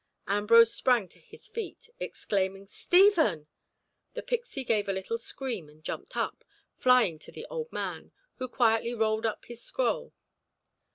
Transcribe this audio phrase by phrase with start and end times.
[0.25, 3.45] Ambrose sprang to his feet, exclaiming, "Stephen!"
[4.15, 6.43] The pixy gave a little scream and jumped up,
[6.75, 10.15] flying to the old man, who quietly rolled up his scroll.